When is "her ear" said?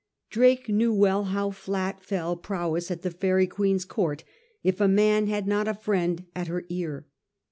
6.47-7.05